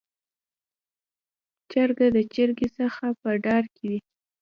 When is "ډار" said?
3.43-3.65